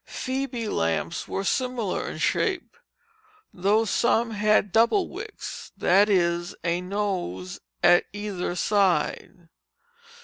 [0.07, 2.75] Phoebe lamps were similar in shape;
[3.53, 9.47] though some had double wicks, that is, a nose at either side.